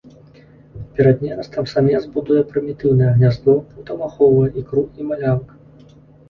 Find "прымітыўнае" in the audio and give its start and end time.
2.55-3.11